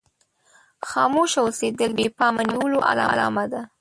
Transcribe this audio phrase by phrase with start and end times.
[0.89, 3.61] خاموشه اوسېدل د بې پامه نيولو علامه ده.